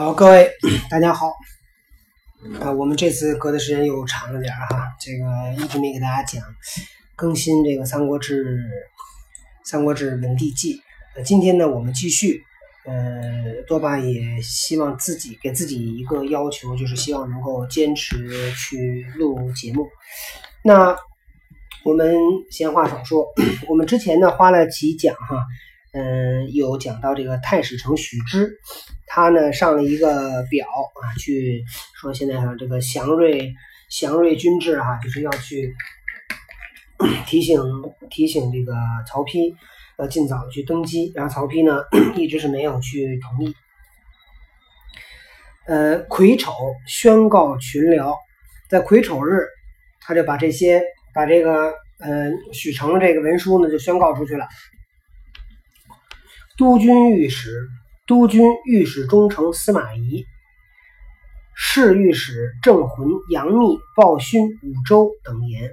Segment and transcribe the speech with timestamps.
[0.00, 0.50] 好，各位
[0.88, 1.34] 大家好。
[2.58, 6.42] 啊，我们这次隔的时间又长了点儿哈，这个一直没给大家讲
[7.14, 8.42] 更新这个《三国志》
[9.62, 10.76] 《三国志文帝纪》。
[11.14, 12.42] 呃，今天呢，我们继续，
[12.86, 19.86] 呃，多巴也希望自己给自己一个要求，就是希望能够坚持去录节目。
[20.64, 20.96] 那
[21.84, 22.16] 我们
[22.50, 23.26] 闲话少说，
[23.68, 25.44] 我们之前呢花了几讲哈，
[25.92, 28.58] 嗯，有讲到这个太史丞许之。
[29.06, 31.64] 他呢上了一个表啊，去
[32.00, 33.52] 说现在哈这个祥瑞
[33.88, 35.74] 祥瑞君制哈，就是要去
[37.26, 37.60] 提醒
[38.08, 38.72] 提醒这个
[39.08, 39.52] 曹丕
[39.98, 41.82] 要尽早去登基，然后曹丕呢
[42.16, 43.54] 一直是没有去同意。
[45.66, 46.52] 呃，癸丑
[46.86, 48.14] 宣告群僚，
[48.68, 49.46] 在癸丑日，
[50.00, 50.82] 他就把这些
[51.12, 54.46] 把这个呃许成这个文书呢就宣告出去了，
[56.60, 57.70] 督军御史。
[58.06, 60.26] 督军御史中丞司马懿、
[61.54, 65.70] 侍御史郑浑、杨密、鲍勋、武周等言，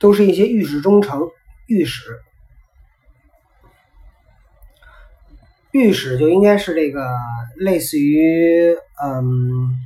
[0.00, 1.28] 都是一些御史中丞、
[1.68, 2.18] 御史。
[5.70, 7.16] 御史就应该是这个
[7.54, 9.78] 类似于嗯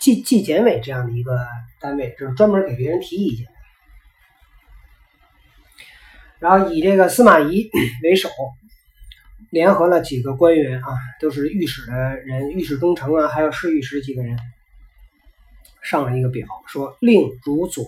[0.00, 1.46] 纪纪检委这样的一个
[1.80, 3.46] 单位，就是专门给别人提意见。
[6.38, 7.70] 然后以这个司马懿
[8.02, 8.28] 为首。
[9.50, 10.88] 联合了几个官员啊，
[11.22, 14.36] 都是御史的人，御史中丞啊，还有侍御史几个人，
[15.80, 17.86] 上了一个表，说令如左，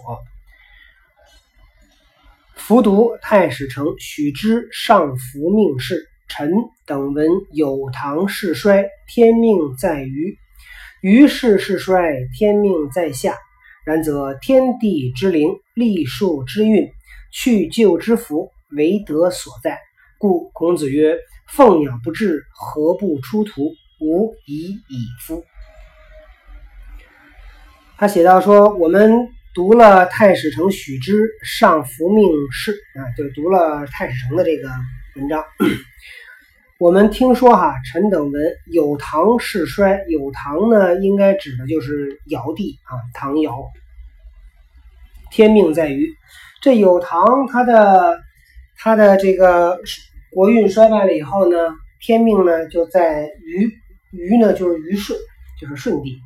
[2.54, 6.50] 服读太史丞许之上服命事，臣
[6.86, 10.38] 等闻有唐事衰，天命在于
[11.02, 13.36] 于是事衰，天命在下。
[13.84, 16.90] 然则天地之灵，历数之运，
[17.30, 19.78] 去旧之福，唯德所在。
[20.18, 21.16] 故孔子曰。
[21.52, 23.72] 凤鸟不至，何不出图？
[24.00, 25.44] 吾以矣夫。
[27.96, 34.70] 他写到说：“我们读了太史丞许之上服命事啊，就读了太史丞的这个
[35.16, 35.44] 文章。
[36.78, 43.52] 我们听说哈，臣等闻有唐事衰，有唐呢，应该指的就是尧帝啊，唐尧。
[45.32, 46.08] 天命在于
[46.60, 48.20] 这有唐，他的
[48.78, 49.78] 他的这个。”
[50.32, 51.58] 国运衰败了以后呢，
[52.00, 53.68] 天命呢就在于
[54.12, 55.18] 于呢就是于顺，
[55.60, 56.20] 就是顺帝。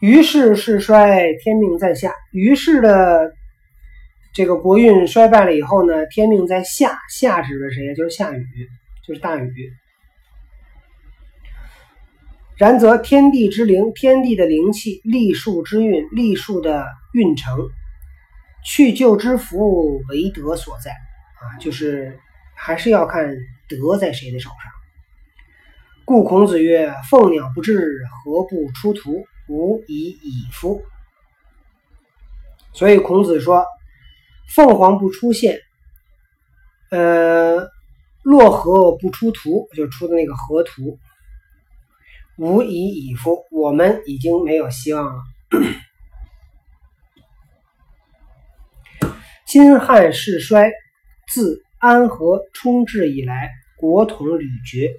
[0.00, 2.14] 于是是衰，天命在下。
[2.32, 3.34] 于是的
[4.32, 6.98] 这个国运衰败了以后呢，天命在下。
[7.10, 8.46] 下指的谁就是下雨，
[9.06, 9.52] 就是大禹。
[12.56, 17.68] 然则天地之灵，天地的灵气，历数之运，历数的运程，
[18.64, 22.18] 去旧之福，为德所在啊，就是。
[22.60, 23.36] 还是要看
[23.68, 24.72] 德在谁的手上。
[26.04, 29.24] 故孔子曰：“凤鸟不至，何不出图？
[29.48, 30.82] 吾以矣夫。”
[32.74, 33.64] 所以孔子说
[34.50, 35.60] ：“凤凰不出现，
[36.90, 37.70] 呃，
[38.22, 40.98] 洛河不出图，就出的那个河图。
[42.38, 43.44] 吾以矣夫。
[43.52, 45.22] 我们已经没有希望了。
[49.48, 50.70] 金汉世衰，
[51.32, 54.90] 自。”安和冲至以来，国统屡绝，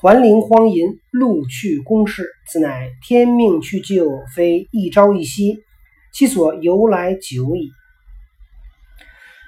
[0.00, 5.58] 桓灵荒淫，陆去公事，此乃天命去就，非一朝一夕，
[6.12, 7.72] 其所由来久矣。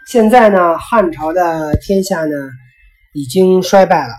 [0.09, 2.35] 现在呢，汉朝的天下呢，
[3.13, 4.15] 已经衰败了。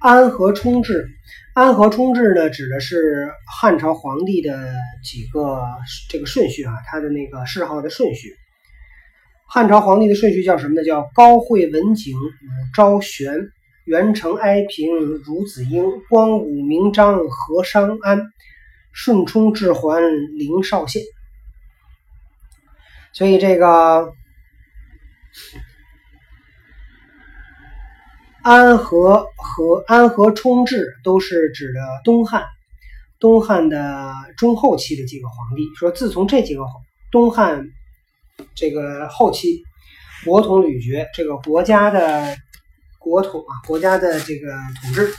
[0.00, 1.10] 安和冲至，
[1.58, 5.60] 安和冲至呢，指的是汉朝皇帝的几个
[6.08, 8.32] 这个顺序啊，他的那个谥号的顺序。
[9.44, 10.84] 汉朝皇帝的顺序叫什么呢？
[10.84, 13.34] 叫高惠文景、武昭玄、
[13.86, 14.88] 元成哀平、
[15.24, 18.20] 孺子婴、光武明章、和商安、
[18.92, 20.00] 顺冲至桓、
[20.36, 21.02] 灵少县。
[23.12, 24.12] 所以这个
[28.48, 32.46] 安和和安和冲至都是指的东汉，
[33.20, 35.62] 东汉的中后期的几个皇帝。
[35.78, 36.62] 说自从这几个
[37.12, 37.68] 东汉。
[38.54, 39.64] 这个后期
[40.24, 42.36] 国统屡绝，这个国家的
[43.00, 45.12] 国统啊，国家的这个统治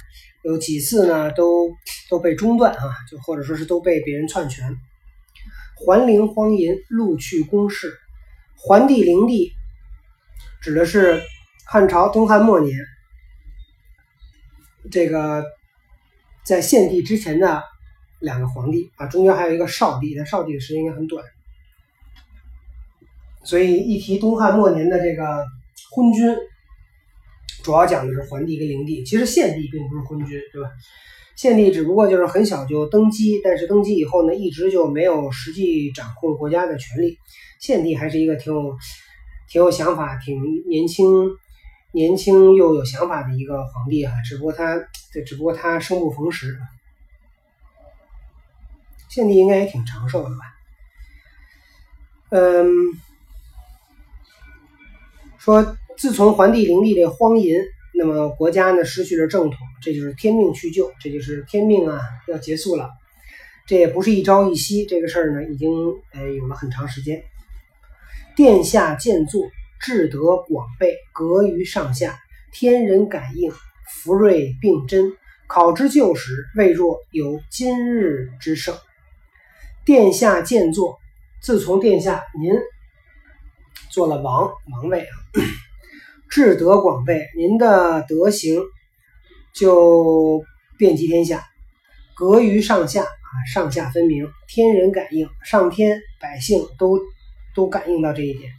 [0.44, 1.70] 有几次呢，都
[2.10, 4.74] 都被中断啊，就或者说是都被别人篡权。
[5.76, 7.94] 桓灵荒淫，陆去公室。
[8.56, 9.52] 桓帝、灵帝
[10.62, 11.22] 指的是
[11.66, 12.74] 汉朝东汉末年，
[14.92, 15.44] 这个
[16.44, 17.64] 在献帝之前的
[18.20, 21.24] 两个皇帝啊，中间还有一个少帝，但少帝的时间应该很短。
[23.44, 25.46] 所以一提东汉末年的这个
[25.92, 26.36] 昏君，
[27.64, 29.04] 主要讲的是桓帝跟灵帝。
[29.04, 30.70] 其实献帝并不是昏君，对吧？
[31.36, 37.18] 献帝只不过就是很小就登基，但是登基以后呢，一直就没有实际掌控国家的权利。
[37.62, 38.78] 献帝还是一个挺有、
[39.50, 40.38] 挺有想法、挺
[40.68, 41.06] 年轻、
[41.92, 44.14] 年轻又有想法的一个皇帝啊。
[44.26, 44.78] 只不过他
[45.12, 46.58] 这，只不过他生不逢时。
[49.10, 50.36] 献帝应该也挺长寿的吧？
[52.30, 52.68] 嗯，
[55.40, 57.60] 说自从桓帝、灵帝这荒淫，
[57.96, 62.92] 那么国家呢失去了正统，这就是天命去救，这就是天命啊，要结束了。
[63.66, 65.72] 这也不是一朝一夕，这个事儿呢已经
[66.14, 67.24] 呃有了很长时间。
[68.36, 69.44] 殿下建作，
[69.80, 72.20] 智德广备，格于上下，
[72.52, 73.52] 天人感应，
[73.90, 75.14] 福瑞并真，
[75.48, 78.76] 考之旧时，未若有今日之盛。
[79.86, 81.00] 殿下建作，
[81.42, 82.52] 自从殿下您
[83.90, 85.16] 做了王王位啊，
[86.30, 88.62] 智德广备，您的德行
[89.54, 90.44] 就
[90.78, 91.44] 遍及天下，
[92.16, 97.00] 格于上下啊，上下分明，天人感应，上天百姓都
[97.56, 98.52] 都感应到这一点，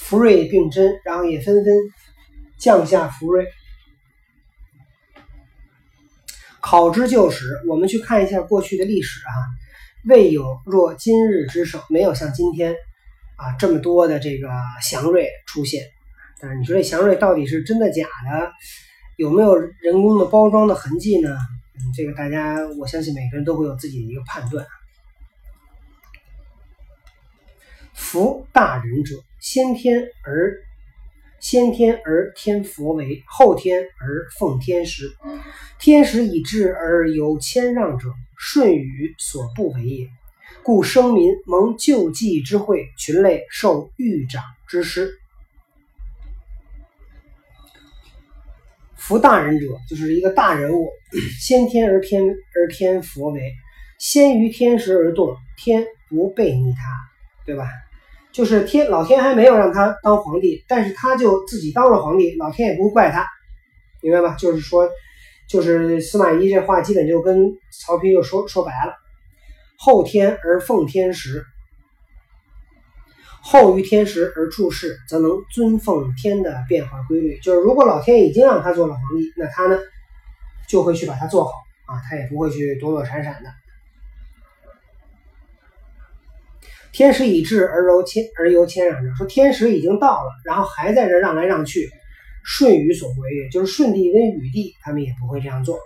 [0.00, 1.74] 福瑞并真，然后也纷纷
[2.58, 3.46] 降下福瑞。
[6.60, 9.30] 考之旧史，我们去看一下过去的历史啊。
[10.08, 12.74] 未有若今日之盛，没有像今天
[13.36, 14.48] 啊这么多的这个
[14.82, 15.84] 祥瑞出现。
[16.40, 18.52] 但是你说这祥瑞到底是真的假的？
[19.16, 21.36] 有没有人工的包装的痕迹呢？
[21.94, 24.66] 这个大家我相信每个人都会有自己的一个判断。
[27.94, 30.60] 福大人者，先天而
[31.40, 35.10] 先天而天佛为，后天而奉天时。
[35.78, 38.08] 天时已至而有谦让者。
[38.42, 40.08] 舜禹所不为也，
[40.62, 45.18] 故生民蒙救济之惠，群类受狱长之师。
[48.96, 50.90] 夫大人者，就是一个大人物，
[51.38, 53.52] 先天而天而天佛为，
[53.98, 56.80] 先于天时而动，天不背逆他，
[57.44, 57.68] 对吧？
[58.32, 63.26] 就是天老天还没有让他当皇帝，但是他就自己当了皇帝，老天也不会怪他，
[64.02, 64.34] 明白吧？
[64.38, 64.88] 就是说。
[65.48, 68.94] 就是司马懿这话，基本就跟曹丕就说说白了
[69.76, 71.44] ：“后天而奉天时，
[73.42, 77.36] 后于天时而处事，则能尊奉天的变化规律。
[77.40, 79.76] 就是如果老天已经让他做了皇帝，那他呢
[80.68, 81.50] 就会去把它做好
[81.86, 83.50] 啊，他也不会去躲躲闪闪的。
[86.92, 91.90] 天时已至而柔谦而由谦让者，说天时已经到了，然后还在这让来让去。”
[92.42, 95.78] 舜禹所为，也就是舜帝跟禹帝，他们也不会这样做。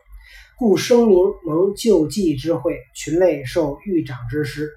[0.56, 4.70] 故生民蒙救济之惠，群类受狱长之师。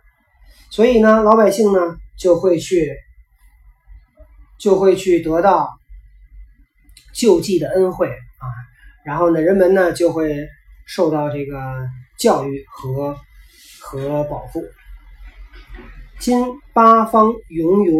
[0.71, 2.97] 所以呢，老百姓呢就会去，
[4.57, 5.69] 就会去得到
[7.13, 8.45] 救济的恩惠啊。
[9.05, 10.47] 然后呢，人们呢就会
[10.87, 11.61] 受到这个
[12.17, 13.15] 教育和
[13.79, 14.63] 和保护。
[16.27, 17.93] 今八方芸芸，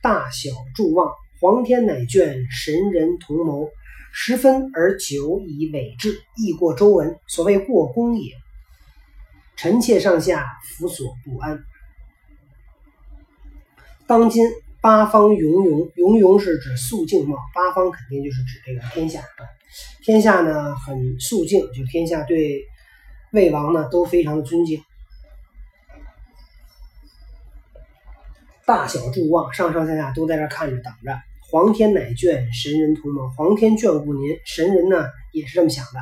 [0.00, 1.12] 大小诸望。
[1.38, 3.68] 皇天乃眷神人同谋，
[4.10, 7.18] 十分而久以委制，亦过周文。
[7.26, 8.32] 所谓过公也。
[9.54, 11.62] 臣妾上下辅所不安。
[14.06, 14.42] 当今
[14.80, 19.20] 八方芸芸，芸芸是指肃静貌，八方肯定就是指这个天下。
[20.02, 22.64] 天下呢很肃静，就天下对
[23.32, 24.82] 魏王呢都非常的尊敬。
[28.66, 31.14] 大小诸望，上上下下都在这看着等着。
[31.50, 33.30] 皇天乃眷，神人同盟。
[33.34, 36.00] 皇天眷顾您，神人呢也是这么想的。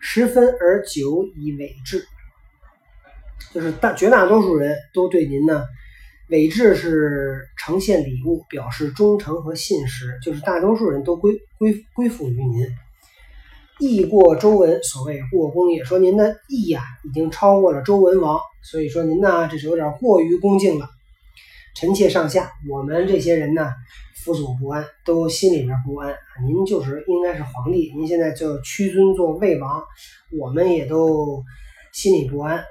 [0.00, 2.04] 十分而久以委制，
[3.54, 5.64] 就是大绝大多数人都对您呢，
[6.28, 12.66] 委制是呈现礼物，表示忠诚和信实，就是大多数人都归归归附于您。
[13.78, 20.90] 义过周文，所谓过公也，说您的义呀已经超过了周文王，所以说您呢这是有点过于恭敬了。
[21.76, 23.70] 臣妾上下，我们这些人呢？
[24.24, 26.16] 辅佐不安，都心里面不安。
[26.44, 29.84] 您就是应该是皇帝，您现在就屈尊做魏王，
[30.32, 31.44] 我们也都
[31.92, 32.64] 心里不安。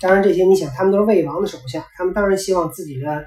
[0.00, 3.26] 当然，这些你想，他们都是魏王的手下，他们当然希望自己的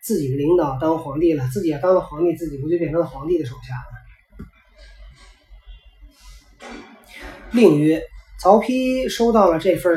[0.00, 1.46] 自己的领导当皇帝了。
[1.52, 3.56] 自己要当了皇帝，自己不就变成了皇帝的手
[6.60, 6.68] 下了？
[7.50, 8.02] 令曰：
[8.40, 9.92] 曹丕收到了这份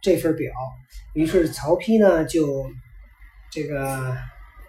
[0.00, 0.52] 这份表，
[1.14, 2.70] 于是曹丕呢就
[3.54, 4.16] 这个。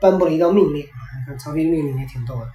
[0.02, 1.00] 颁布了一道命令啊！
[1.20, 2.52] 你看曹丕命令也挺逗的，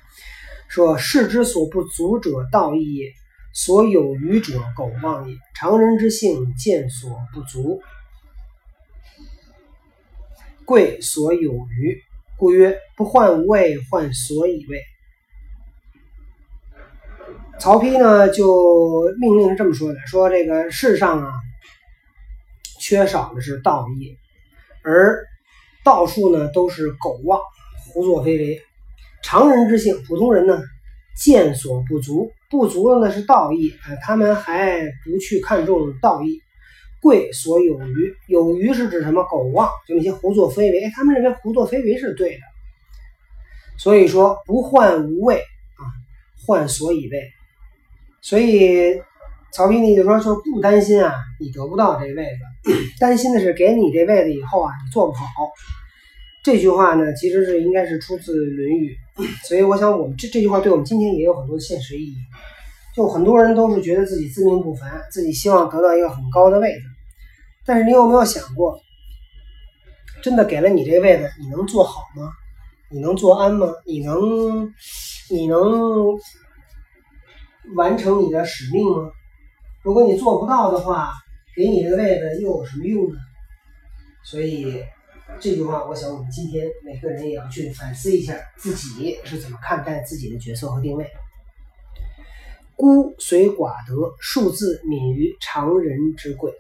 [0.69, 3.15] 说：“士之所不足者道义也，
[3.55, 5.37] 所有余者苟忘也。
[5.55, 7.83] 常人之性，见所不足，
[10.67, 12.03] 贵所有余，
[12.37, 14.85] 故曰：不患无位，患所以位。”
[17.59, 21.33] 曹丕呢就命令是这么说的：说这个世上啊，
[22.79, 24.19] 缺少的是道义，
[24.85, 25.25] 而
[25.91, 27.41] 到处呢都是苟妄、
[27.93, 28.63] 胡作非为。
[29.25, 30.63] 常人之性，普通人呢
[31.21, 36.41] 见所不足，不足的呢是道义，呃，他们还不去看重道义。
[37.03, 39.25] 贵所有余，有余是指什么？
[39.25, 40.85] 苟妄，就那些胡作非为。
[40.85, 42.43] 哎，他们认为胡作非为是对的，
[43.77, 45.83] 所以说不患无位啊，
[46.47, 47.33] 患所以位。
[48.21, 49.03] 所以
[49.53, 52.25] 曹丕呢就说，就不担心啊，你得不到这位
[52.63, 55.27] 子， 担心的是给你这位子以后啊，你做不好。
[56.43, 58.97] 这句话呢，其实是应该是出自《论语》，
[59.49, 62.17] 所以我想我们这这句话对我们今天也有很多现实意义。
[62.97, 66.83] 就很多人都是觉得自己自命不凡，自己希望得到一个很高的位子，
[67.65, 68.81] 但是你有没有想过，
[70.23, 72.33] 真的给了你这位子，你能做好吗？
[72.91, 73.69] 你能做安吗？
[73.87, 74.73] 你能
[75.31, 76.19] 你能
[77.77, 79.13] 完成你的使命吗？
[79.83, 81.13] 如果你做不到的话，
[81.55, 83.17] 给你这个位子又有什么用呢？
[84.25, 84.83] 所以
[85.39, 91.07] 这句话，我想我们今天每个人也要去反思一下自己是怎么看待自己的角色和定位。
[92.77, 96.53] 孤虽寡德，数字敏于常人之贵。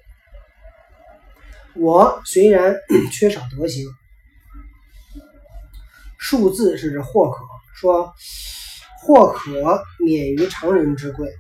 [1.74, 2.74] 我虽然
[3.12, 3.86] 缺少德行，
[6.18, 8.12] 数字是指或可说，
[9.00, 11.30] 或可免于常人之贵。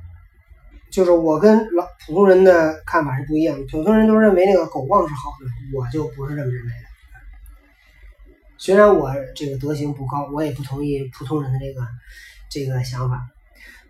[0.90, 6.89] 就是我跟老普通人的看法是不一样的，普通人都认为那个狗旺是好的，我就不是这么认为的。
[8.62, 11.80] 虽然我这个德行不高，我也不同意普通人的这个
[12.50, 13.18] 这个想法。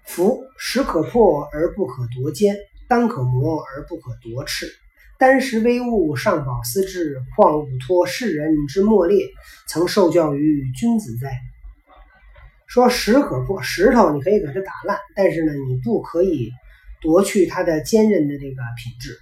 [0.04, 2.54] 夫石可破而不可夺坚，
[2.88, 4.72] 丹可磨而不可夺赤。
[5.18, 9.26] 丹石微物，尚保思之，况吾托世人之莫劣，
[9.66, 11.32] 曾受教于君子哉？
[12.68, 16.52] 说石可破，石头你可以给它打烂，但是呢，你不可以
[17.02, 19.18] 夺去它的坚韧的这个品质。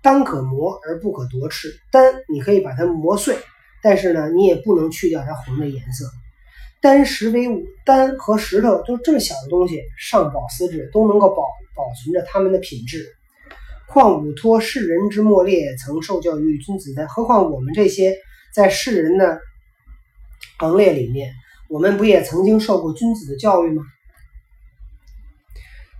[0.00, 3.36] 丹可磨而不可夺赤，丹你可以把它磨碎，
[3.86, 6.06] 但是呢，你也不能去掉它红的颜色。
[6.80, 11.44] 丹石为物，丹和石头都这么小的东西，上保丝质，都能够保
[11.76, 13.06] 保存着它们的品质。
[13.86, 17.06] 况吾托世人之莫烈，曾受教于君子哉？
[17.06, 18.16] 何况我们这些
[18.52, 19.38] 在世人的
[20.58, 21.32] 行列里面，
[21.68, 23.84] 我们不也曾经受过君子的教育吗？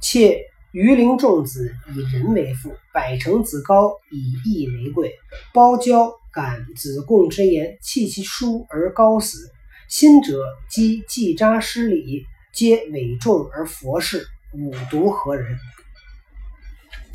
[0.00, 0.40] 且
[0.72, 5.14] 鱼鳞仲子以仁为父，百成子高以义为贵。
[5.54, 9.50] 包交感子贡之言，弃其书而高死。
[9.88, 15.56] 心者积既扎失礼，皆伪重而佛事，五毒何人？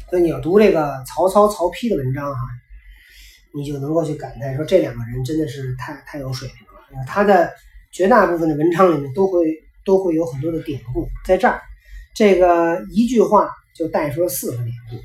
[0.10, 2.40] 所以你要读这个曹操、曹丕的文章哈，
[3.54, 7.06] 你就能够去感叹说这两个人真的是太太有水平了。
[7.06, 7.54] 他的
[7.92, 9.46] 绝大部分的文章里面都会
[9.86, 11.62] 都会有很多的典故，在这儿
[12.16, 14.98] 这个一句话就带出了四个典故：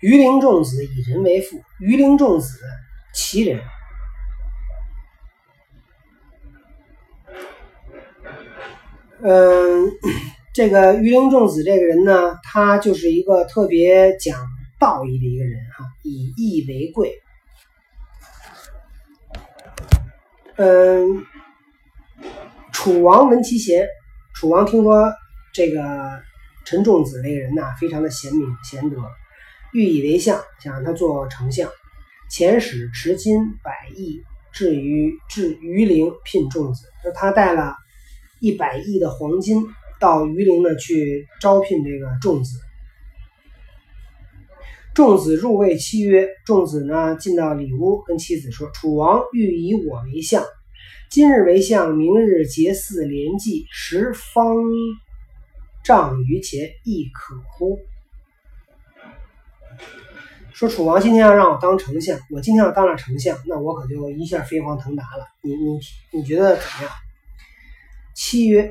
[0.00, 2.58] 鱼鳞仲子以人为父，鱼鳞仲子
[3.14, 3.62] 其人。
[9.22, 9.90] 嗯，
[10.52, 14.38] 这个鱼鳞仲子这个人呢，他就是一个特别讲
[14.78, 17.22] 道义的一个人哈，以义为贵。
[20.56, 21.24] 嗯，
[22.70, 23.88] 楚王闻其贤，
[24.34, 25.10] 楚王听说
[25.54, 26.22] 这个
[26.66, 28.96] 陈仲子这个人呐，非常的贤明贤德，
[29.72, 31.70] 欲以为相，想让他做丞相，
[32.36, 34.20] 遣使持金百亿，
[34.52, 37.76] 至于至鱼鳞聘仲子，说他带了。
[38.40, 39.64] 一百亿的黄金
[40.00, 42.58] 到榆林呢去招聘这个仲子。
[44.96, 50.44] 仲子入谓妻曰：“仲子呢进到里屋，跟妻子说：‘楚王欲以我为相，
[51.10, 54.56] 今日为相，明日结嗣连继，十方
[55.84, 57.78] 丈于前，亦可乎？’
[60.54, 65.26] 说楚王今天要让我当丞相，我今天要当了丞相，那我可就一下飞黄腾达了。
[65.42, 65.80] 你你
[66.12, 66.92] 你觉得怎么样？”
[68.14, 68.70] 妻曰：“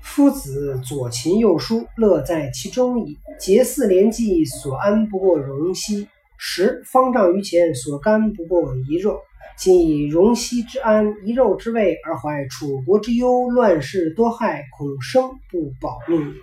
[0.00, 3.18] 夫子左琴右书，乐在其中矣。
[3.38, 6.06] 结嗣连继，所安不过荣兮；
[6.38, 9.20] 食方丈于前，所甘不过一肉。
[9.58, 16.40] 今以荣兮之安，一肉之味，而怀楚国之忧，乱世多害，恐生不保命也。”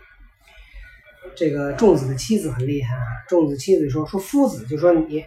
[1.35, 3.01] 这个仲子的妻子很厉害啊！
[3.27, 5.23] 仲子妻子说：“说夫子，就说你，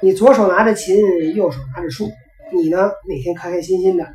[0.00, 0.96] 你左手拿着琴，
[1.34, 2.10] 右手拿着书，
[2.52, 4.06] 你呢每天开开心心的。”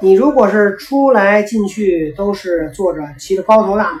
[0.00, 4.00] 你如果是出来进去都是坐着骑着高头大马，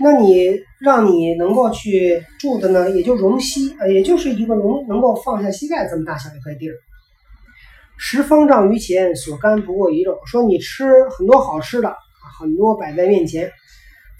[0.00, 6.74] 那你让你能够去住的呢，也就容膝，呃，也就是一个容能够放下膝盖这么大小一块地儿。
[7.96, 10.18] 十方丈于前，所干不过一肉。
[10.26, 11.94] 说你吃很多好吃的，
[12.40, 13.52] 很多摆在面前，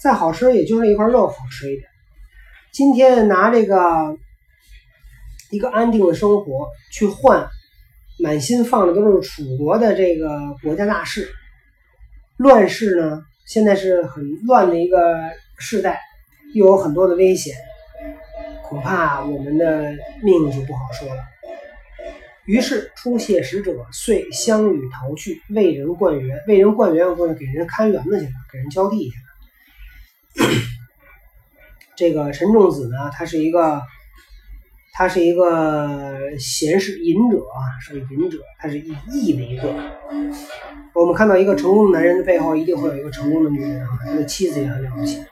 [0.01, 1.87] 再好吃也就是一块肉好吃一点。
[2.71, 4.17] 今天拿这个
[5.51, 7.47] 一个安定的生活去换，
[8.17, 11.29] 满心放的都是楚国的这个国家大事，
[12.37, 15.19] 乱世呢，现在是很乱的一个
[15.59, 15.99] 时代，
[16.55, 17.53] 又有很多的危险，
[18.63, 19.91] 恐怕我们的
[20.23, 21.21] 命就不好说了。
[22.45, 26.39] 于是出谢使者，遂相与逃去，为人灌园。
[26.47, 29.30] 为人灌园，或者给人看园子去了，给人浇地去了。
[31.95, 33.81] 这个陈仲子呢，他是一个，
[34.93, 39.73] 他是一个贤士隐者啊，是个隐者，他是以义为贵。
[40.93, 45.23] 我们看到一个成功的男人的背后，一定会有一个成功的女人啊，他的妻子也很了不起。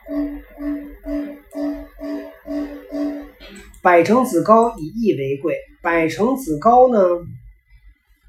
[3.82, 5.56] 百城子高以义为贵。
[5.82, 7.00] 百城子高呢，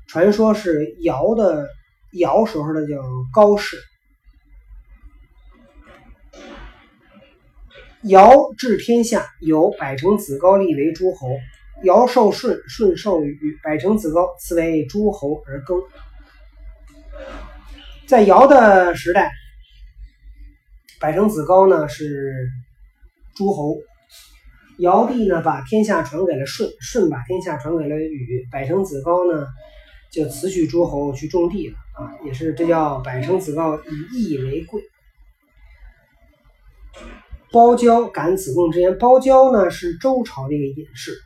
[0.07, 1.67] 传说是尧的
[2.13, 2.95] 尧时候的叫
[3.33, 3.77] 高氏。
[8.03, 11.37] 尧治天下，有百城子高立为诸侯。
[11.83, 15.79] 尧受舜，舜受禹，百城子高赐为诸侯而耕。
[18.07, 19.31] 在尧的时代，
[20.99, 22.49] 百城子高呢是
[23.35, 23.77] 诸侯。
[24.79, 29.45] 尧帝呢把天下传给了舜，舜把天下传给了禹，百城子高呢
[30.11, 34.81] 就辞去诸侯去种地了啊，也是这叫百城子高以义为贵。
[37.51, 41.21] 包交感子贡之言，包交呢是周朝的一个隐士，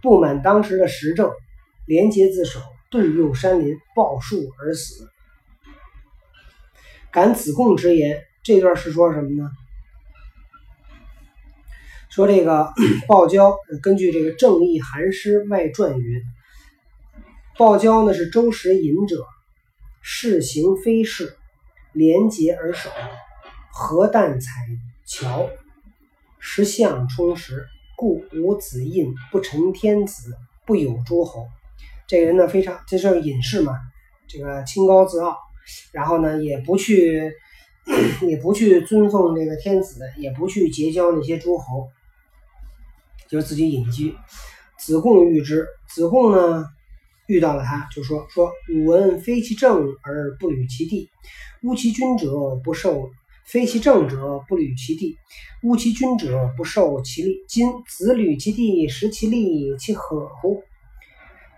[0.00, 1.32] 不满当时的时政，
[1.84, 2.60] 廉洁自守，
[2.92, 5.08] 遁入山林，抱树而死。
[7.10, 9.50] 感子贡之言，这段是说什么呢？
[12.08, 12.72] 说这个
[13.08, 16.22] 鲍交根据这个《正义韩诗外传》云，
[17.58, 19.26] 鲍交呢是周时隐者，
[20.02, 21.36] 事行非事，
[21.92, 22.90] 廉洁而守。
[23.76, 24.50] 何旦采
[25.04, 25.50] 乔，
[26.38, 31.48] 食相充实，故无子印，不成天子，不有诸侯。
[32.06, 33.76] 这个人呢，非常这是隐士嘛，
[34.28, 35.36] 这个清高自傲，
[35.90, 37.32] 然后呢，也不去，
[38.22, 41.88] 也不去尊奉这个天子，也不去结交那些诸侯，
[43.28, 44.14] 就是自己隐居。
[44.78, 46.64] 子贡遇之，子贡呢
[47.26, 51.10] 遇到了他，就说说吾闻非其政而不履其地，
[51.64, 53.10] 乌其君者不受。
[53.44, 55.16] 非其政者，不履其地；
[55.62, 57.44] 污其君者，不受其利。
[57.46, 60.62] 今子履其地，食其利，其何乎？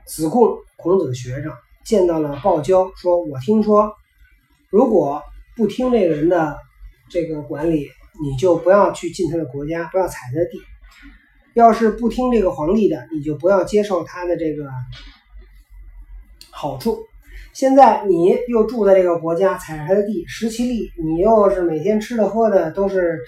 [0.05, 1.53] 子贡，孔子的学生，
[1.85, 3.94] 见到了鲍交，说：“我听说，
[4.68, 5.22] 如果
[5.57, 6.59] 不听这个人的
[7.09, 7.88] 这个管理，
[8.20, 10.59] 你就不要去进他的国家，不要踩他的地；
[11.55, 14.68] 要是不听这个皇帝的，你就不要接受他的这个
[16.51, 17.07] 好处。”
[17.57, 23.19] 现在你又住在这个国家，踩着他的地，食其力，你又是每天吃的喝的都是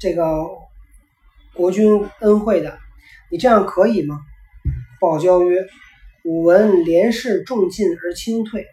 [0.00, 0.42] 这个
[1.52, 2.78] 国君恩惠的，
[3.30, 4.18] 你这样可以吗？
[4.98, 5.66] 鲍交曰
[6.24, 8.66] ：“吾闻廉士重进而轻退，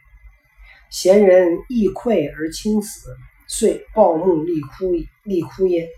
[0.89, 3.13] 贤人易愧而轻死，
[3.49, 4.93] 遂抱木立枯，
[5.25, 5.89] 立枯焉。”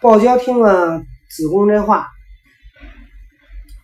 [0.00, 2.06] 鲍交听了子贡这话，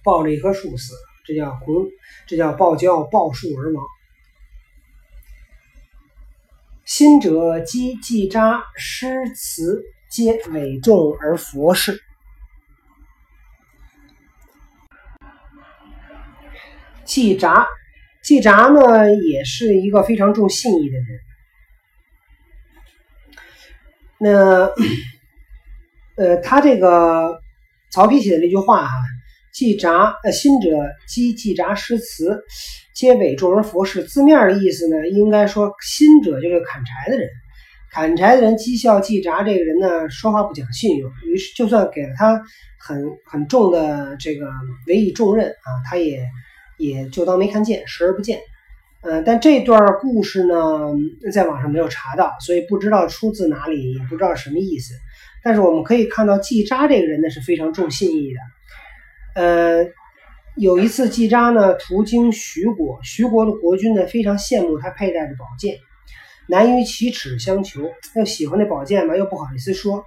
[0.05, 1.10] 抱着一棵树死了。
[1.25, 1.87] 这叫孔，
[2.27, 3.85] 这叫抱交抱树而亡。
[6.85, 12.03] 新者积季札诗词，皆伪重而佛事。
[17.05, 17.67] 季札，
[18.23, 21.21] 季札呢，也是一个非常重信义的人。
[24.19, 24.73] 那，
[26.17, 27.41] 呃，他这个
[27.91, 28.93] 曹丕写的这句话哈。
[29.53, 30.69] 季札，呃，新者
[31.09, 32.43] 积季札诗词，
[32.95, 34.05] 皆伪众而佛事。
[34.05, 37.29] 字面的意思呢，应该说新者就是砍柴的人，
[37.93, 41.11] 砍柴的人讥笑季札这个人呢，说话不讲信用。
[41.27, 42.41] 于是，就算给了他
[42.79, 44.47] 很很重的这个
[44.87, 46.25] 委以重任啊，他也
[46.79, 48.39] 也就当没看见，视而不见。
[49.03, 50.55] 呃，但这段故事呢，
[51.33, 54.95] 在网上没有查到，所以不知道出自哪里，也不知道什么意思。
[55.43, 58.39] 但是我们可以看到，季札这个人呢，是非常重信义的。
[59.35, 59.87] 呃，
[60.57, 65.79] 有一次季札呢途经徐国，徐国的国君呢非常羡慕他佩戴的宝剑，
[66.49, 70.05] 难于启齿相求，又喜欢那宝剑嘛，又不好意思说。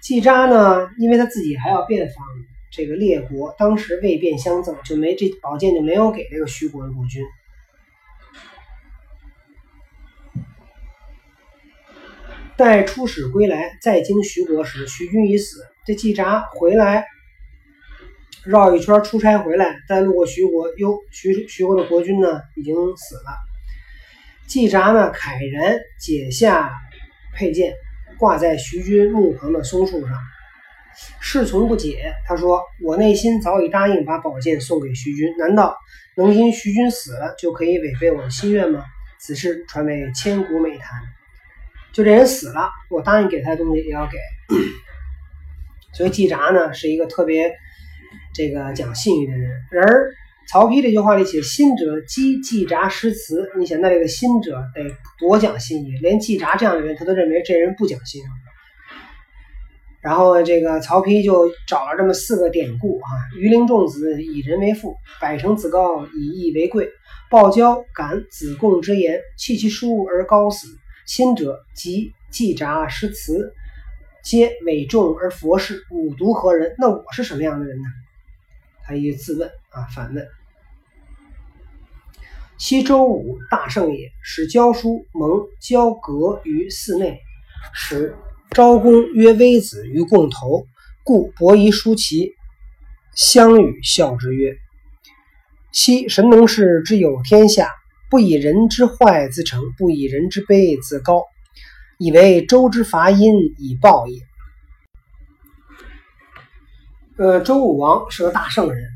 [0.00, 2.26] 季札呢，因为他自己还要遍访
[2.70, 7.24] 这个列国，当时未便相赠，就没这宝剑就没有给这个徐国的国君。
[12.56, 15.66] 待出使归来，再经徐国时，徐君已死。
[15.84, 17.04] 这季札回来。
[18.44, 23.38] 绕一圈出差回来，再路过徐国，哟，徐徐国的国君呢已经死了。
[24.46, 26.70] 季札呢慨然解下
[27.34, 27.74] 佩剑，
[28.18, 30.10] 挂在徐军墓旁的松树上。
[31.20, 35.76] 侍从不解，他说：“我内心早已答应把宝剑送给徐军，难道
[36.14, 38.84] 能因徐军死了就可以违背我的心愿吗？
[39.18, 41.00] 此事传为千古美谈。
[41.92, 44.18] 就这人死了，我答应给他的东西也要给。
[45.94, 47.50] 所以季札呢是一个特别
[48.34, 49.50] 这个讲信誉的人。
[49.70, 50.12] 然而
[50.50, 54.82] 曹丕这句话里写‘心者击季札诗词’，你想那这个心者得
[55.18, 55.96] 多讲信誉？
[56.00, 58.30] 连季札这样的人，他都认为这人不讲信用。”
[60.02, 66.90] 然后这个曹丕就找了这么四个典故啊：鱼鳞仲子以人为父，百成子高以义为贵，
[67.30, 70.68] 鲍交感子贡之言，弃其书而高死。
[71.06, 73.54] 亲者即季札诗词，
[74.22, 76.74] 皆伪重而佛事，吾独何人？
[76.76, 77.84] 那我是什么样的人呢？
[78.86, 80.26] 他一自问啊，反问：
[82.58, 87.20] 昔周武大圣也，使教书蒙教阁于寺内，
[87.72, 88.14] 使。
[88.50, 90.66] 昭公曰：“微子于共头，
[91.02, 92.34] 故伯夷、叔齐
[93.16, 94.56] 相与笑之曰
[95.72, 97.68] ：‘昔神农氏之有天下，
[98.10, 101.24] 不以人之坏自成，不以人之卑自高，
[101.98, 104.20] 以为周之伐殷以报也。’
[107.16, 108.88] 呃，周武王是个大圣人，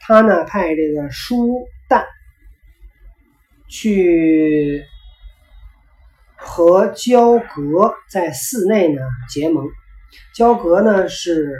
[0.00, 2.04] 他呢派这个叔旦
[3.68, 4.84] 去。”
[6.46, 9.00] 和焦格在寺内呢
[9.30, 9.66] 结盟。
[10.34, 11.58] 焦格呢是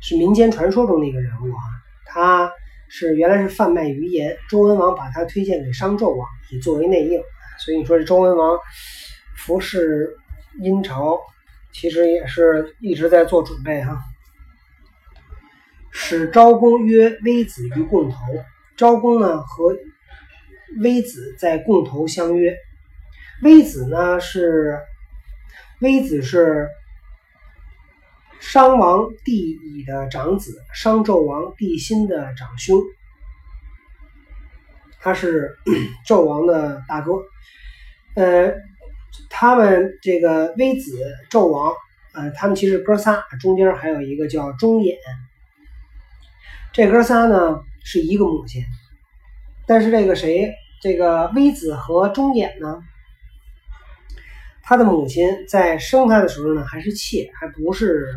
[0.00, 1.60] 是民间传说中的一个人物啊，
[2.06, 2.50] 他
[2.88, 7.20] 是原来是贩卖鱼盐，周文王把他推荐给商纣王，以作为内应。
[7.58, 8.58] 所以你说这周文王
[9.36, 10.16] 服侍
[10.62, 11.20] 殷朝，
[11.72, 13.98] 其实也是一直在做准备哈。
[15.98, 18.18] 使昭公曰：“微子于共头。”
[18.76, 19.74] 昭公呢和
[20.80, 22.54] 微子在共头相约。
[23.42, 24.78] 微子呢是
[25.80, 26.68] 微子是
[28.40, 32.78] 商王帝乙的长子，商纣王帝辛的长兄，
[35.00, 35.56] 他是
[36.06, 37.12] 纣王的大哥。
[38.16, 38.52] 呃，
[39.30, 40.92] 他们这个微子、
[41.30, 41.72] 纣王，
[42.12, 44.94] 呃，他们其实哥仨，中间还有一个叫钟衍。
[46.76, 48.62] 这哥仨呢是一个母亲，
[49.66, 52.82] 但是这个谁，这个微子和钟偃呢？
[54.62, 58.14] 他的母亲在生他的时候呢，还是妾，还不是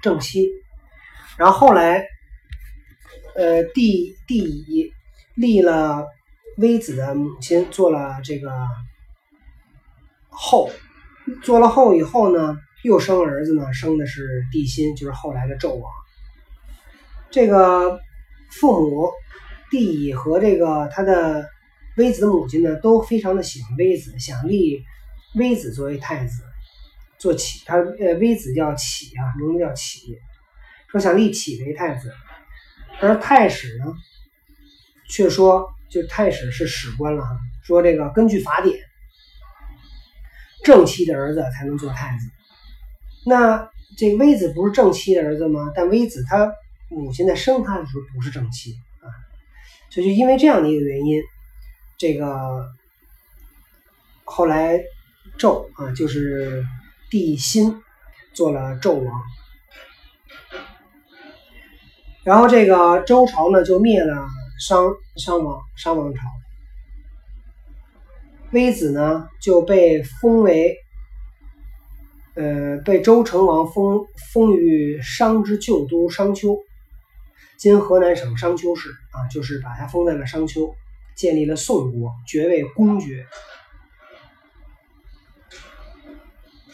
[0.00, 0.48] 正妻。
[1.36, 2.06] 然后后来，
[3.34, 4.92] 呃，帝帝乙
[5.34, 6.06] 立了
[6.58, 8.52] 微子的母亲做了这个
[10.28, 10.70] 后，
[11.42, 15.82] 做了后以后呢，又生儿子呢，生的是帝辛，就是后来的纣王。
[17.30, 18.00] 这个
[18.50, 19.10] 父母
[19.70, 21.48] 弟弟和这个他的
[21.96, 24.84] 微子的母亲呢，都非常的喜欢微子，想立。
[25.34, 26.42] 微子作为太子，
[27.18, 30.16] 做启，他呃，微子叫启啊，名字叫启，
[30.90, 32.10] 说想立启为太子，
[32.98, 33.92] 而太史呢，
[35.10, 37.22] 却说就太史是史官了，
[37.62, 38.80] 说这个根据法典，
[40.64, 42.26] 正妻的儿子才能做太子。
[43.26, 45.70] 那这微子不是正妻的儿子吗？
[45.74, 46.50] 但微子他
[46.88, 49.06] 母亲在生他的时候不是正妻啊，
[49.90, 51.22] 所以就因为这样的一个原因，
[51.96, 52.66] 这个
[54.24, 54.80] 后来。
[55.38, 56.64] 纣啊，就是
[57.10, 57.80] 帝辛
[58.32, 59.22] 做了纣王，
[62.24, 64.26] 然后这个周朝呢就灭了
[64.58, 66.22] 商商王商王朝，
[68.50, 70.76] 微子呢就被封为
[72.34, 76.58] 呃被周成王封封于商之旧都商丘，
[77.58, 80.76] 今河南省商丘市啊，就是把他封在了商丘，
[81.16, 83.26] 建立了宋国，爵位公爵。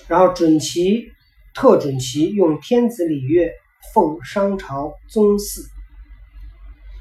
[0.06, 1.10] 然后准其
[1.54, 3.50] 特准其用天子礼乐
[3.94, 5.66] 奉商朝宗祀，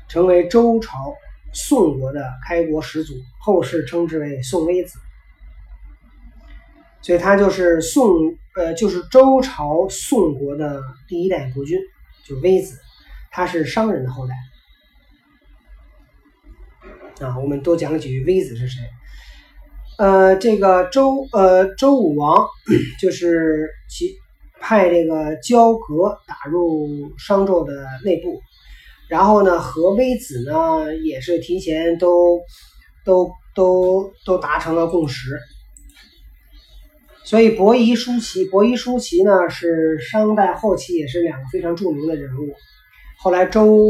[0.08, 1.14] 成为周朝
[1.52, 4.98] 宋国的开国始祖，后世称之为宋微子。
[7.02, 11.78] 所以他就是宋呃，就是周朝宋国的第一代国君，
[12.24, 12.80] 就微子，
[13.34, 14.34] 他是商人的后代。
[17.26, 18.82] 啊，我们多讲几句，微子是谁？
[19.98, 22.48] 呃，这个周呃周武王
[23.00, 24.16] 就是其
[24.60, 28.42] 派这个交革打入商纣的内部，
[29.08, 32.40] 然后呢和微子呢也是提前都
[33.06, 35.40] 都都都达成了共识，
[37.24, 42.54] 所以伯夷叔齐，伯夷叔齐呢是商代后期也是两个非常著名的人物。
[43.24, 43.88] 后来周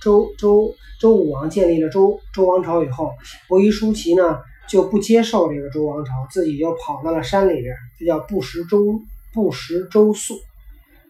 [0.00, 3.12] 周周周武王建立了周周王朝以后，
[3.48, 4.40] 伯夷叔齐呢。
[4.68, 9.00] 就不接受这个周王朝，自己就跑到了山里边，这叫不食周
[9.32, 10.34] 不食周粟，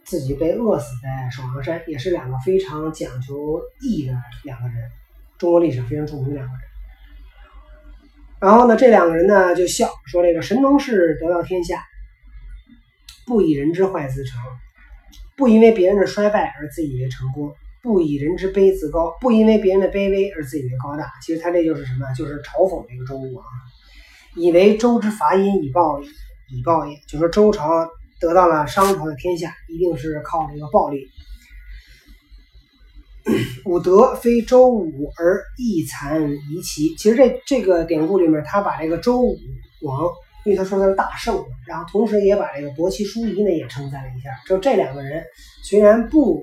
[0.05, 4.13] 自己被饿死在首阳山，也是两个非常讲究义的
[4.45, 4.77] 两个人，
[5.39, 6.61] 中国历史非常著名的两个人。
[8.39, 11.83] 然后呢，这两个人呢就笑说：“这个神农氏得到天下，
[13.27, 14.41] 不以人之坏自成，
[15.39, 21.11] 不因为别人的衰败而自以为成功，不以人之卑自高，不因为别人的卑微而自以为高大。
[21.23, 22.13] 其实他这就是什么？
[22.15, 23.45] 就是嘲讽这个周武王，
[24.35, 27.89] 以为周之伐殷以报以报也，就说周朝
[28.21, 31.07] 得到了商朝的天下，一定是靠这个暴力。”
[33.67, 36.95] 武德非周武而义残夷齐。
[36.97, 39.37] 其实这这个典故里面，他把这个周武
[39.83, 40.09] 王，
[40.49, 44.31] 因为他说他是大圣，然后同时也把这个伯奇叔夷呢也称赞了一下。
[44.47, 45.23] 就这两个人
[45.63, 46.43] 虽然不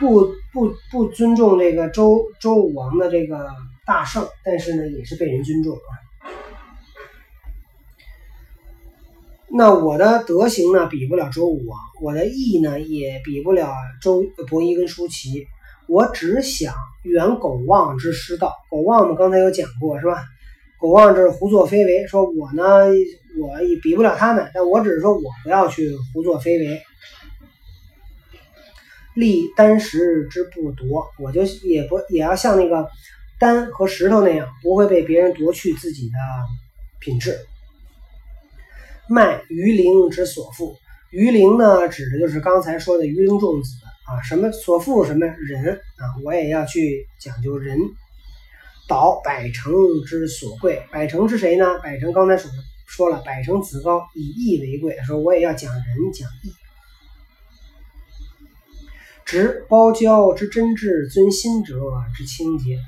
[0.00, 3.46] 不不不尊重这个周周武王的这个
[3.84, 5.92] 大圣，但是呢也是被人尊重啊。
[9.50, 13.70] 那我的德行呢比不了周武王，我的义呢也比不了
[14.00, 15.46] 周伯夷跟叔齐。
[15.88, 16.72] 我只想
[17.02, 18.54] 远狗望之失道。
[18.70, 20.24] 狗望我们刚才有讲过是吧？
[20.78, 22.06] 狗望这是胡作非为。
[22.06, 22.64] 说我呢，
[23.38, 26.82] 我也比不了他们，但我只是说我不要去胡作非为。
[29.14, 32.88] 立丹石之不夺，我就也不也要像那个
[33.38, 36.14] 丹和石头那样，不会被别人夺去自己的
[37.00, 37.38] 品质。
[39.08, 40.76] 卖鱼鳞之所负，
[41.10, 43.70] 鱼鳞呢，指的就是刚才说的鱼鳞种子。
[44.06, 46.04] 啊，什么所负什么人啊？
[46.24, 47.76] 我也要去讲究人。
[48.88, 49.74] 导百城
[50.06, 51.80] 之所贵，百城是谁呢？
[51.82, 56.52] 百城刚才说的说了，百城子高以义为贵，说我也要讲仁讲义。
[59.24, 61.74] 执包交之真挚，尊心者
[62.16, 62.78] 之清洁。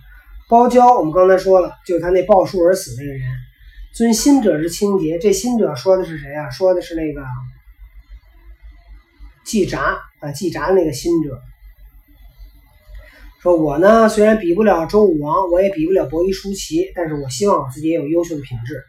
[0.48, 3.22] 包交我们刚才说了，就是他那抱树而死那个人。
[3.92, 6.48] 尊心者之清洁，这心者说的是谁啊？
[6.50, 7.22] 说的是那个。
[9.44, 11.40] 季札啊，季札那个心者
[13.40, 18.84] 说：“我呢，虽然比不了周武王，我也比不了伯夷叔齐，但是我希望我自己也有优秀的品质。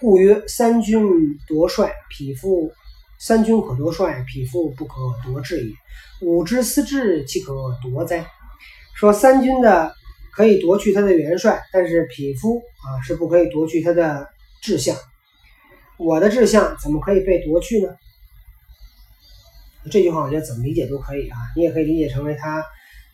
[0.00, 1.02] 故曰：三军
[1.46, 2.70] 夺帅，匹夫；
[3.18, 5.72] 三军可夺帅，匹夫不可夺志也。
[6.20, 8.26] 武之思志，岂可夺哉？
[8.94, 9.94] 说三军的
[10.32, 14.28] 可以夺去他的元帅，但是匹夫啊是不可以夺去他的
[14.62, 14.96] 志向。
[15.96, 17.94] 我的志向怎么可以被夺去呢？”
[19.90, 22.64] 这句话我觉得怎么理解都可以啊，你也可以理解成为他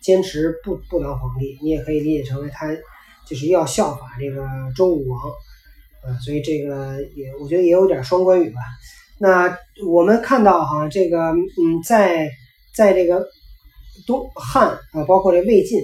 [0.01, 2.67] 坚持不不当皇帝，你也可以理解成为他
[3.27, 5.21] 就是要效法这个周武王，
[6.03, 8.59] 啊，所以这个也我觉得也有点双关语吧。
[9.19, 9.55] 那
[9.87, 12.29] 我们看到哈，这个嗯，在
[12.75, 13.25] 在这个
[14.07, 15.79] 东汉啊，包括这魏晋，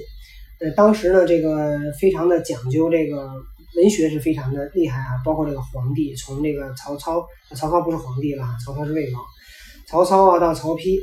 [0.60, 3.30] 呃，当时呢，这个非常的讲究这个
[3.76, 7.24] 文学是非常的厉害啊，包括这个皇帝，从这个曹操，
[7.56, 9.24] 曹操不是皇帝了，曹操是魏王。
[9.88, 11.00] 曹操啊，到曹丕，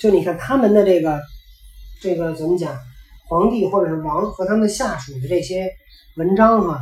[0.00, 1.20] 就你看他们的这个
[2.00, 2.74] 这个怎么讲，
[3.28, 5.70] 皇帝或者是王和他们下属的这些
[6.16, 6.80] 文章啊，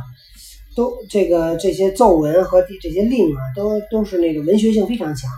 [0.77, 5.29] 都这个这些奏文和这些令啊，都都是那个文学性非常强。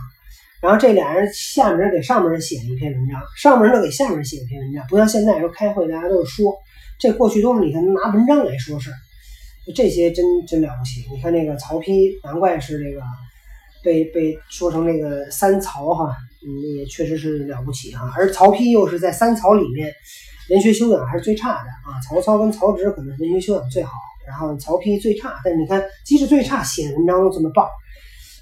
[0.60, 6.54] 然后这俩人下面人给上面人写了一篇文章，上面人给下面人写一篇文章，不像现在说开会大家都是说，
[7.00, 8.96] 这过去都是你看拿文章来说事儿，
[9.74, 11.04] 这些真真了不起。
[11.10, 13.00] 你看那个曹丕，难怪是这个。
[13.82, 18.12] 被被说成那个三曹哈，嗯，也确实是了不起哈。
[18.14, 19.90] 而曹丕又是在三曹里面
[20.50, 21.96] 文学修养还是最差的啊。
[22.06, 23.90] 曹操跟曹植可能文学修养最好，
[24.30, 25.34] 然后曹丕最差。
[25.44, 27.66] 但你看，即使最差，写的文章都这么棒，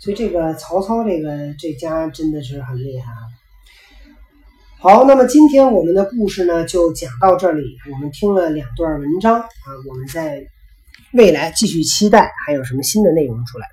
[0.03, 3.25] 所以这个曹操这个这家真的是很厉害啊。
[4.79, 7.65] 好，那么今天我们的故事呢就讲到这里。
[7.91, 10.47] 我们听了两段文章啊，我们在
[11.15, 13.67] 未来继续期待还有什么新的内容出来。